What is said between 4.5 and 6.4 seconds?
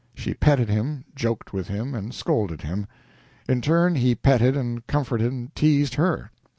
and comforted and teased her.